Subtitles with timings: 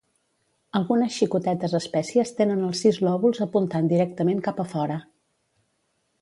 [0.77, 4.99] Algunes xicotetes espècies tenen els sis lòbuls apuntant directament cap a fora.